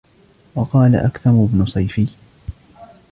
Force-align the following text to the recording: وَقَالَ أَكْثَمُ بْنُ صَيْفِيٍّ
وَقَالَ 0.55 0.95
أَكْثَمُ 0.95 1.45
بْنُ 1.45 1.65
صَيْفِيٍّ 1.65 2.07